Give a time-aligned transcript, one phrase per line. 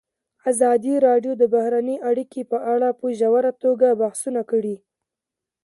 [0.51, 4.75] ازادي راډیو د بهرنۍ اړیکې په اړه په ژوره توګه بحثونه کړي.